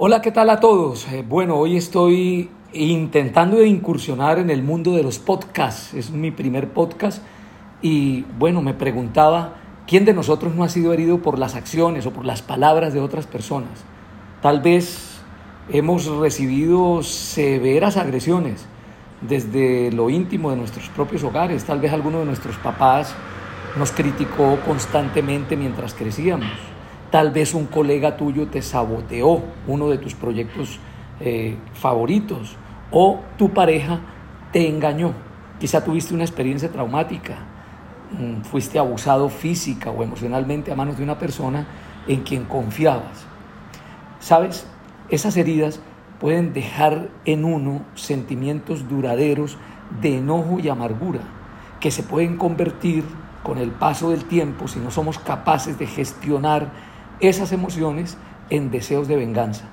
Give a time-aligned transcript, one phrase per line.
[0.00, 1.08] Hola, ¿qué tal a todos?
[1.08, 5.92] Eh, bueno, hoy estoy intentando incursionar en el mundo de los podcasts.
[5.92, 7.20] Es mi primer podcast
[7.82, 9.56] y bueno, me preguntaba,
[9.88, 13.00] ¿quién de nosotros no ha sido herido por las acciones o por las palabras de
[13.00, 13.72] otras personas?
[14.40, 15.18] Tal vez
[15.68, 18.66] hemos recibido severas agresiones
[19.20, 21.64] desde lo íntimo de nuestros propios hogares.
[21.64, 23.16] Tal vez alguno de nuestros papás
[23.76, 26.77] nos criticó constantemente mientras crecíamos
[27.10, 30.78] Tal vez un colega tuyo te saboteó uno de tus proyectos
[31.20, 32.56] eh, favoritos
[32.90, 34.00] o tu pareja
[34.52, 35.12] te engañó.
[35.58, 37.36] Quizá tuviste una experiencia traumática,
[38.12, 41.66] mm, fuiste abusado física o emocionalmente a manos de una persona
[42.06, 43.26] en quien confiabas.
[44.20, 44.66] ¿Sabes?
[45.08, 45.80] Esas heridas
[46.20, 49.56] pueden dejar en uno sentimientos duraderos
[50.02, 51.20] de enojo y amargura
[51.80, 53.04] que se pueden convertir
[53.42, 56.87] con el paso del tiempo si no somos capaces de gestionar
[57.20, 58.16] esas emociones
[58.50, 59.64] en deseos de venganza.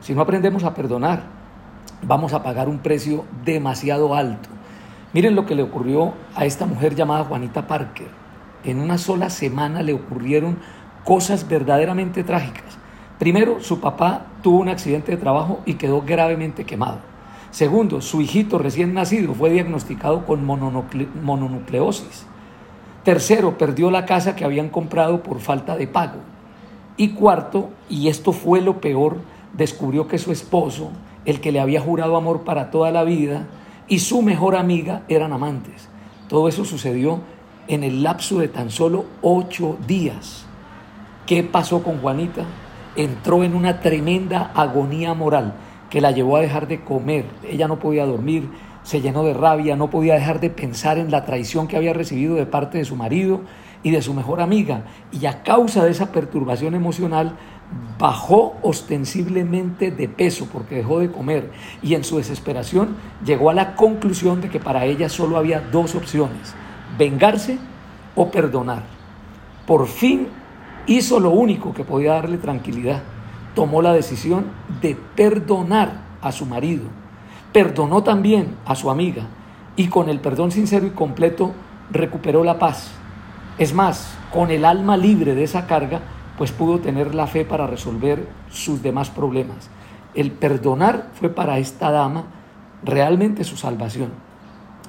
[0.00, 1.24] Si no aprendemos a perdonar,
[2.02, 4.48] vamos a pagar un precio demasiado alto.
[5.12, 8.08] Miren lo que le ocurrió a esta mujer llamada Juanita Parker.
[8.64, 10.58] En una sola semana le ocurrieron
[11.04, 12.78] cosas verdaderamente trágicas.
[13.18, 16.98] Primero, su papá tuvo un accidente de trabajo y quedó gravemente quemado.
[17.50, 22.26] Segundo, su hijito recién nacido fue diagnosticado con mononucleosis.
[23.02, 26.20] Tercero, perdió la casa que habían comprado por falta de pago.
[27.00, 29.22] Y cuarto, y esto fue lo peor,
[29.54, 30.90] descubrió que su esposo,
[31.24, 33.46] el que le había jurado amor para toda la vida,
[33.88, 35.88] y su mejor amiga eran amantes.
[36.28, 37.20] Todo eso sucedió
[37.68, 40.44] en el lapso de tan solo ocho días.
[41.24, 42.44] ¿Qué pasó con Juanita?
[42.96, 45.54] Entró en una tremenda agonía moral
[45.88, 47.24] que la llevó a dejar de comer.
[47.48, 48.50] Ella no podía dormir,
[48.82, 52.34] se llenó de rabia, no podía dejar de pensar en la traición que había recibido
[52.34, 53.40] de parte de su marido
[53.82, 54.84] y de su mejor amiga.
[55.12, 57.36] Y a causa de esa perturbación emocional,
[57.98, 61.50] bajó ostensiblemente de peso porque dejó de comer
[61.82, 65.94] y en su desesperación llegó a la conclusión de que para ella solo había dos
[65.94, 66.54] opciones,
[66.98, 67.58] vengarse
[68.16, 68.84] o perdonar.
[69.66, 70.28] Por fin
[70.86, 73.02] hizo lo único que podía darle tranquilidad.
[73.54, 74.46] Tomó la decisión
[74.80, 76.84] de perdonar a su marido.
[77.52, 79.26] Perdonó también a su amiga
[79.76, 81.52] y con el perdón sincero y completo
[81.90, 82.99] recuperó la paz
[83.58, 86.00] es más, con el alma libre de esa carga,
[86.38, 89.70] pues pudo tener la fe para resolver sus demás problemas.
[90.14, 92.24] El perdonar fue para esta dama
[92.82, 94.10] realmente su salvación.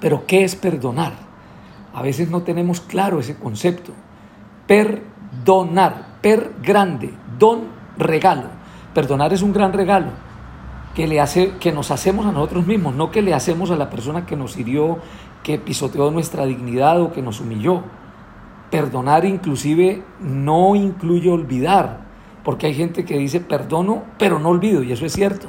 [0.00, 1.12] Pero ¿qué es perdonar?
[1.92, 3.92] A veces no tenemos claro ese concepto.
[4.66, 7.64] Perdonar, per grande, don
[7.96, 8.48] regalo.
[8.94, 10.08] Perdonar es un gran regalo
[10.94, 13.90] que, le hace, que nos hacemos a nosotros mismos, no que le hacemos a la
[13.90, 14.98] persona que nos hirió,
[15.42, 17.82] que pisoteó nuestra dignidad o que nos humilló.
[18.74, 22.00] Perdonar inclusive no incluye olvidar,
[22.42, 25.46] porque hay gente que dice perdono, pero no olvido, y eso es cierto,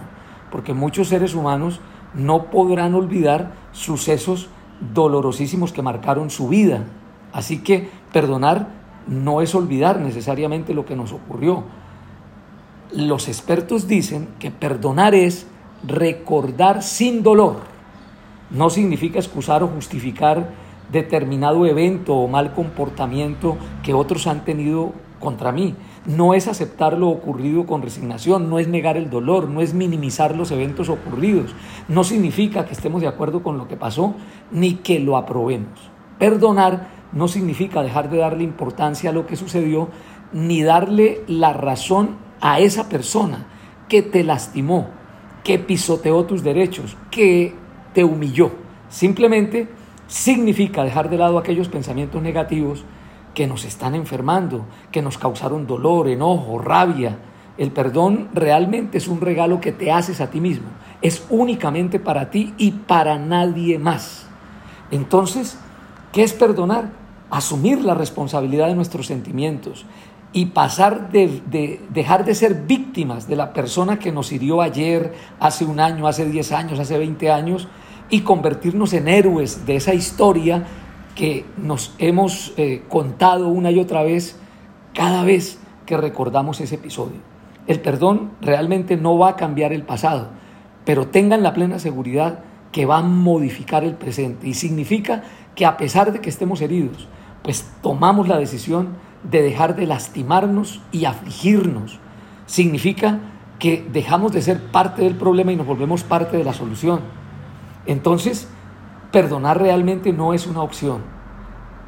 [0.52, 1.80] porque muchos seres humanos
[2.14, 4.50] no podrán olvidar sucesos
[4.94, 6.84] dolorosísimos que marcaron su vida.
[7.34, 8.68] Así que perdonar
[9.08, 11.64] no es olvidar necesariamente lo que nos ocurrió.
[12.92, 15.48] Los expertos dicen que perdonar es
[15.84, 17.62] recordar sin dolor.
[18.52, 25.52] No significa excusar o justificar determinado evento o mal comportamiento que otros han tenido contra
[25.52, 25.76] mí.
[26.06, 30.36] No es aceptar lo ocurrido con resignación, no es negar el dolor, no es minimizar
[30.36, 31.56] los eventos ocurridos.
[31.88, 34.14] No significa que estemos de acuerdo con lo que pasó
[34.52, 35.90] ni que lo aprobemos.
[36.20, 39.90] Perdonar no significa dejar de darle importancia a lo que sucedió
[40.32, 43.48] ni darle la razón a esa persona
[43.88, 44.90] que te lastimó,
[45.44, 47.56] que pisoteó tus derechos, que
[47.94, 48.52] te humilló.
[48.90, 49.68] Simplemente
[50.08, 52.86] significa dejar de lado aquellos pensamientos negativos
[53.34, 57.18] que nos están enfermando, que nos causaron dolor, enojo, rabia.
[57.58, 60.68] El perdón realmente es un regalo que te haces a ti mismo.
[61.02, 64.28] Es únicamente para ti y para nadie más.
[64.92, 65.58] Entonces,
[66.12, 66.90] ¿qué es perdonar?
[67.30, 69.86] Asumir la responsabilidad de nuestros sentimientos
[70.32, 75.14] y pasar de, de, dejar de ser víctimas de la persona que nos hirió ayer,
[75.40, 77.68] hace un año, hace 10 años, hace 20 años,
[78.10, 80.66] y convertirnos en héroes de esa historia
[81.16, 84.38] que nos hemos eh, contado una y otra vez
[84.94, 87.18] cada vez que recordamos ese episodio.
[87.68, 90.30] El perdón realmente no va a cambiar el pasado,
[90.84, 92.40] pero tengan la plena seguridad
[92.72, 95.24] que va a modificar el presente y significa
[95.56, 97.08] que a pesar de que estemos heridos,
[97.42, 102.00] pues tomamos la decisión de dejar de lastimarnos y afligirnos.
[102.46, 103.20] Significa
[103.60, 107.00] que dejamos de ser parte del problema y nos volvemos parte de la solución.
[107.86, 108.48] Entonces,
[109.12, 111.02] perdonar realmente no es una opción.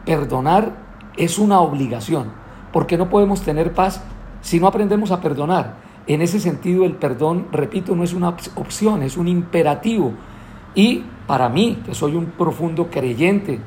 [0.05, 0.75] Perdonar
[1.17, 2.31] es una obligación,
[2.71, 4.03] porque no podemos tener paz
[4.41, 5.75] si no aprendemos a perdonar.
[6.07, 10.13] En ese sentido, el perdón, repito, no es una opción, es un imperativo.
[10.73, 13.59] Y para mí, que soy un profundo creyente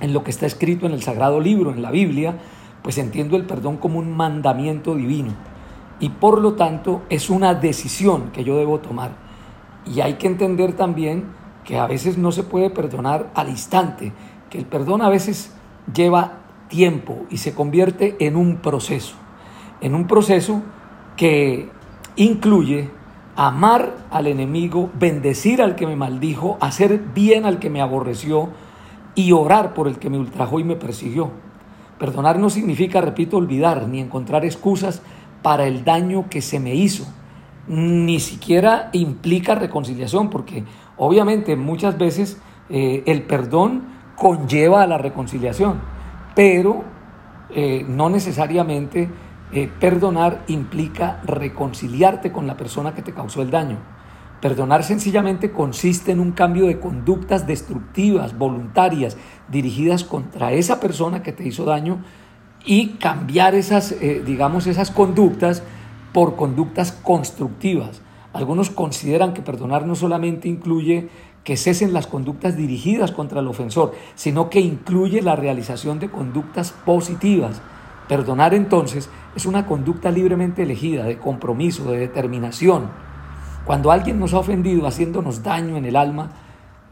[0.00, 2.38] en lo que está escrito en el Sagrado Libro, en la Biblia,
[2.82, 5.32] pues entiendo el perdón como un mandamiento divino.
[5.98, 9.10] Y por lo tanto es una decisión que yo debo tomar.
[9.84, 11.24] Y hay que entender también
[11.66, 14.12] que a veces no se puede perdonar al instante,
[14.48, 15.52] que el perdón a veces
[15.92, 19.16] lleva tiempo y se convierte en un proceso,
[19.80, 20.62] en un proceso
[21.16, 21.68] que
[22.14, 22.90] incluye
[23.34, 28.48] amar al enemigo, bendecir al que me maldijo, hacer bien al que me aborreció
[29.16, 31.30] y orar por el que me ultrajó y me persiguió.
[31.98, 35.02] Perdonar no significa, repito, olvidar ni encontrar excusas
[35.42, 37.06] para el daño que se me hizo.
[37.68, 40.64] Ni siquiera implica reconciliación, porque
[40.96, 43.84] obviamente muchas veces eh, el perdón
[44.14, 45.80] conlleva a la reconciliación,
[46.36, 46.84] pero
[47.50, 49.08] eh, no necesariamente
[49.52, 53.78] eh, perdonar implica reconciliarte con la persona que te causó el daño.
[54.40, 59.16] Perdonar sencillamente consiste en un cambio de conductas destructivas, voluntarias,
[59.48, 61.98] dirigidas contra esa persona que te hizo daño
[62.64, 65.62] y cambiar esas, digamos, esas conductas
[66.16, 68.00] por conductas constructivas.
[68.32, 71.10] Algunos consideran que perdonar no solamente incluye
[71.44, 76.72] que cesen las conductas dirigidas contra el ofensor, sino que incluye la realización de conductas
[76.72, 77.60] positivas.
[78.08, 82.88] Perdonar entonces es una conducta libremente elegida, de compromiso, de determinación.
[83.66, 86.30] Cuando alguien nos ha ofendido haciéndonos daño en el alma,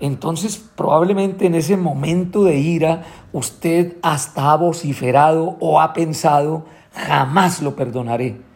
[0.01, 7.63] entonces probablemente en ese momento de ira usted hasta ha vociferado o ha pensado, jamás
[7.63, 8.53] lo perdonaré.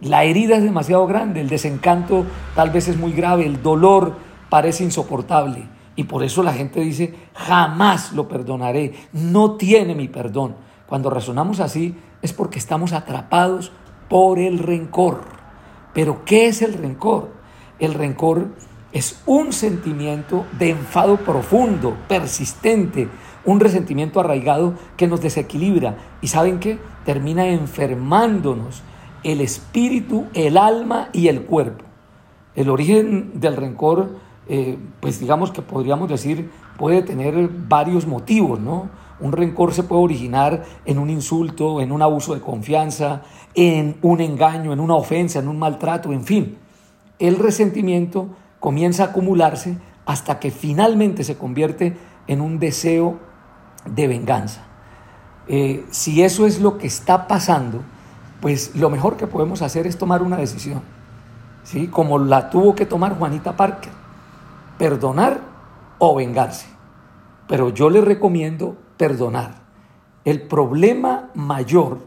[0.00, 2.24] La herida es demasiado grande, el desencanto
[2.54, 4.16] tal vez es muy grave, el dolor
[4.48, 5.68] parece insoportable.
[5.94, 10.56] Y por eso la gente dice, jamás lo perdonaré, no tiene mi perdón.
[10.86, 13.72] Cuando razonamos así es porque estamos atrapados
[14.08, 15.20] por el rencor.
[15.92, 17.32] Pero ¿qué es el rencor?
[17.78, 18.48] El rencor
[18.92, 23.08] es un sentimiento de enfado profundo, persistente,
[23.44, 26.78] un resentimiento arraigado que nos desequilibra y saben qué?
[27.04, 28.82] Termina enfermándonos
[29.22, 31.84] el espíritu, el alma y el cuerpo.
[32.54, 34.16] El origen del rencor,
[34.48, 38.88] eh, pues digamos que podríamos decir, puede tener varios motivos, ¿no?
[39.20, 43.22] Un rencor se puede originar en un insulto, en un abuso de confianza,
[43.54, 46.56] en un engaño, en una ofensa, en un maltrato, en fin.
[47.18, 48.28] El resentimiento
[48.60, 49.76] comienza a acumularse
[50.06, 51.96] hasta que finalmente se convierte
[52.26, 53.18] en un deseo
[53.84, 54.62] de venganza.
[55.48, 57.82] Eh, si eso es lo que está pasando,
[58.40, 60.82] pues lo mejor que podemos hacer es tomar una decisión,
[61.62, 61.88] ¿sí?
[61.88, 63.92] como la tuvo que tomar Juanita Parker,
[64.78, 65.40] perdonar
[65.98, 66.66] o vengarse.
[67.46, 69.60] Pero yo le recomiendo perdonar.
[70.24, 71.98] El problema mayor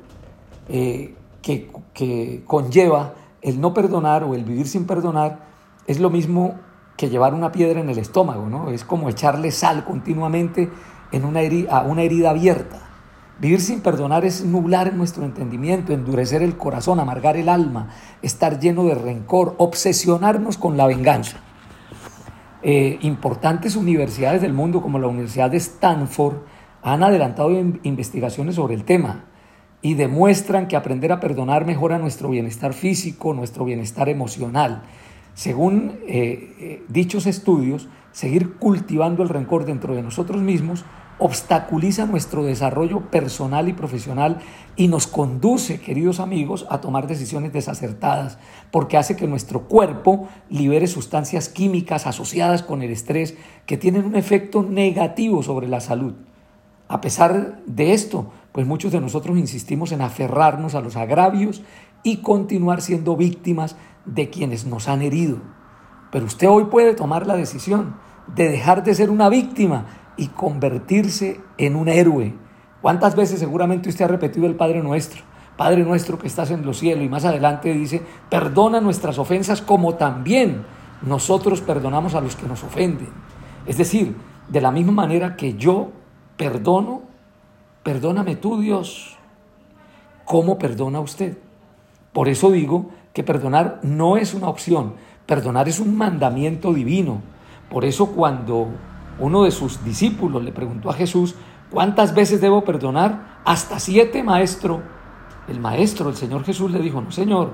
[0.70, 5.40] eh, que, que conlleva el no perdonar o el vivir sin perdonar
[5.86, 6.56] es lo mismo
[6.98, 8.70] que llevar una piedra en el estómago, ¿no?
[8.70, 10.70] Es como echarle sal continuamente
[11.12, 12.83] en una herida, a una herida abierta.
[13.40, 17.90] Vivir sin perdonar es nublar nuestro entendimiento, endurecer el corazón, amargar el alma,
[18.22, 21.38] estar lleno de rencor, obsesionarnos con la venganza.
[22.62, 26.36] Eh, importantes universidades del mundo como la Universidad de Stanford
[26.82, 27.52] han adelantado
[27.84, 29.26] investigaciones sobre el tema
[29.82, 34.84] y demuestran que aprender a perdonar mejora nuestro bienestar físico, nuestro bienestar emocional.
[35.34, 40.86] Según eh, eh, dichos estudios, seguir cultivando el rencor dentro de nosotros mismos
[41.20, 44.40] obstaculiza nuestro desarrollo personal y profesional
[44.76, 48.38] y nos conduce, queridos amigos, a tomar decisiones desacertadas,
[48.72, 54.16] porque hace que nuestro cuerpo libere sustancias químicas asociadas con el estrés que tienen un
[54.16, 56.14] efecto negativo sobre la salud.
[56.88, 61.64] A pesar de esto, pues muchos de nosotros insistimos en aferrarnos a los agravios
[62.04, 65.38] y continuar siendo víctimas de quienes nos han herido.
[66.12, 67.96] Pero usted hoy puede tomar la decisión
[68.36, 69.86] de dejar de ser una víctima
[70.18, 72.34] y convertirse en un héroe.
[72.82, 75.22] ¿Cuántas veces seguramente usted ha repetido el Padre Nuestro?
[75.58, 79.96] Padre nuestro que estás en los cielos y más adelante dice, perdona nuestras ofensas como
[79.96, 80.66] también
[81.04, 83.10] nosotros perdonamos a los que nos ofenden.
[83.68, 84.16] Es decir,
[84.50, 85.92] de la misma manera que yo
[86.38, 87.04] perdono,
[87.84, 89.18] perdóname tú Dios,
[90.26, 91.38] ¿cómo perdona usted?
[92.14, 94.96] Por eso digo que perdonar no es una opción,
[95.28, 97.22] perdonar es un mandamiento divino.
[97.70, 98.70] Por eso cuando
[99.20, 101.36] uno de sus discípulos le preguntó a Jesús,
[101.70, 103.40] ¿cuántas veces debo perdonar?
[103.46, 104.82] Hasta siete, maestro.
[105.48, 107.54] El maestro, el Señor Jesús, le dijo, no, Señor,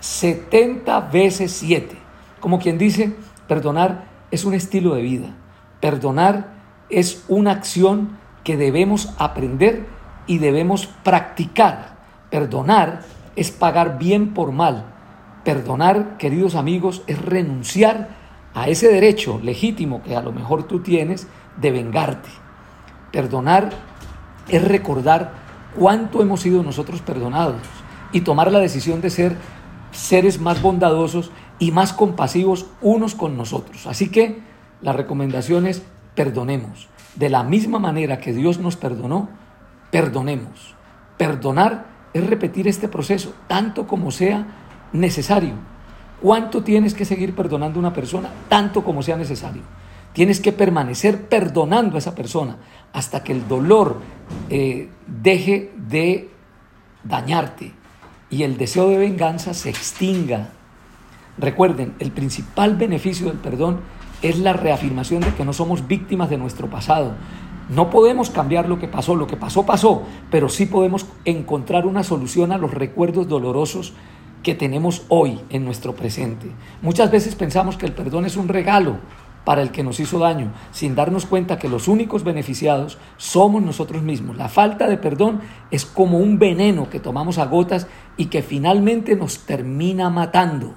[0.00, 1.96] setenta veces siete.
[2.40, 5.34] Como quien dice, perdonar es un estilo de vida.
[5.80, 6.54] Perdonar
[6.88, 9.86] es una acción que debemos aprender
[10.26, 11.98] y debemos practicar.
[12.30, 13.02] Perdonar
[13.36, 14.86] es pagar bien por mal.
[15.44, 18.21] Perdonar, queridos amigos, es renunciar
[18.54, 22.28] a ese derecho legítimo que a lo mejor tú tienes de vengarte.
[23.10, 23.70] Perdonar
[24.48, 25.34] es recordar
[25.76, 27.62] cuánto hemos sido nosotros perdonados
[28.12, 29.36] y tomar la decisión de ser
[29.90, 33.86] seres más bondadosos y más compasivos unos con nosotros.
[33.86, 34.40] Así que
[34.80, 35.82] la recomendación es
[36.14, 36.88] perdonemos.
[37.16, 39.28] De la misma manera que Dios nos perdonó,
[39.90, 40.74] perdonemos.
[41.16, 44.46] Perdonar es repetir este proceso tanto como sea
[44.92, 45.54] necesario.
[46.22, 48.30] ¿Cuánto tienes que seguir perdonando a una persona?
[48.48, 49.62] Tanto como sea necesario.
[50.12, 52.58] Tienes que permanecer perdonando a esa persona
[52.92, 53.96] hasta que el dolor
[54.48, 56.30] eh, deje de
[57.02, 57.72] dañarte
[58.30, 60.50] y el deseo de venganza se extinga.
[61.38, 63.80] Recuerden, el principal beneficio del perdón
[64.22, 67.14] es la reafirmación de que no somos víctimas de nuestro pasado.
[67.68, 72.04] No podemos cambiar lo que pasó, lo que pasó pasó, pero sí podemos encontrar una
[72.04, 73.94] solución a los recuerdos dolorosos
[74.42, 76.50] que tenemos hoy en nuestro presente.
[76.82, 78.98] Muchas veces pensamos que el perdón es un regalo
[79.44, 84.02] para el que nos hizo daño, sin darnos cuenta que los únicos beneficiados somos nosotros
[84.02, 84.36] mismos.
[84.36, 89.16] La falta de perdón es como un veneno que tomamos a gotas y que finalmente
[89.16, 90.74] nos termina matando.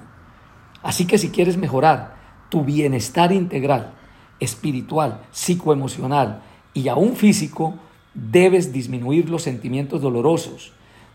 [0.82, 2.16] Así que si quieres mejorar
[2.48, 3.92] tu bienestar integral,
[4.40, 6.42] espiritual, psicoemocional
[6.74, 7.74] y aún físico,
[8.14, 10.72] debes disminuir los sentimientos dolorosos.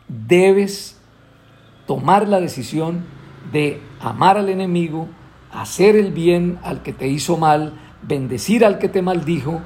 [0.07, 1.00] Debes
[1.85, 3.03] tomar la decisión
[3.51, 5.07] de amar al enemigo,
[5.51, 9.61] hacer el bien al que te hizo mal, bendecir al que te maldijo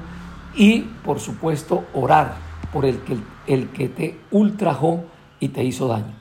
[0.54, 2.36] y, por supuesto, orar
[2.72, 5.04] por el que, el que te ultrajó
[5.40, 6.14] y te hizo daño.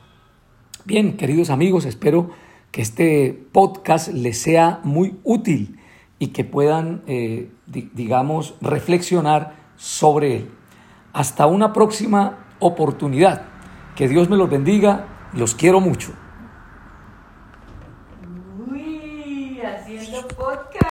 [0.83, 2.29] Bien, queridos amigos, espero
[2.71, 5.79] que este podcast les sea muy útil
[6.19, 10.49] y que puedan, eh, digamos, reflexionar sobre él.
[11.13, 13.43] Hasta una próxima oportunidad.
[13.95, 15.07] Que Dios me los bendiga.
[15.35, 16.13] Los quiero mucho.